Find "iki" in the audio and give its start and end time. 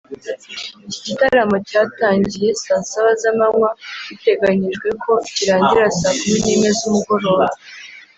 0.87-0.99